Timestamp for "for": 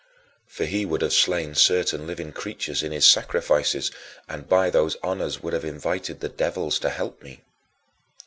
0.47-0.65